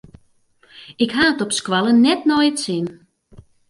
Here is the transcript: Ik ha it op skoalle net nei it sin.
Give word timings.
Ik 1.03 1.11
ha 1.17 1.23
it 1.31 1.43
op 1.45 1.51
skoalle 1.59 1.93
net 1.95 2.21
nei 2.27 2.45
it 2.49 2.57
sin. 2.65 2.85